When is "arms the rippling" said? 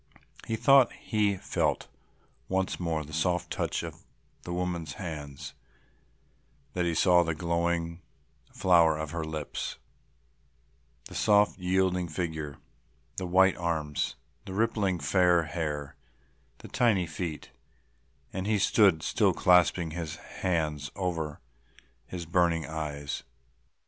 13.57-14.97